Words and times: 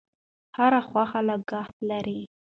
هر 0.57 0.73
خوښي 0.87 1.21
لګښت 1.29 1.75
لري. 1.89 2.19